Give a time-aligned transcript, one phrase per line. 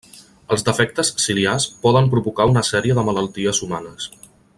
[0.55, 4.09] Els defectes ciliars poden provocar una sèrie de malalties humanes.